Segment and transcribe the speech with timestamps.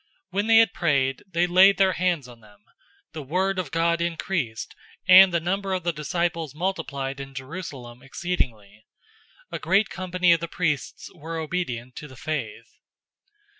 [0.31, 2.61] When they had prayed, they laid their hands on them.
[3.13, 4.75] 006:007 The word of God increased
[5.07, 8.87] and the number of the disciples multiplied in Jerusalem exceedingly.
[9.51, 12.79] A great company of the priests were obedient to the faith.